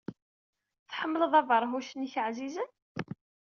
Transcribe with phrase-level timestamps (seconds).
[0.89, 2.69] Tḥemmled abeṛhuc-nnek ɛzizen?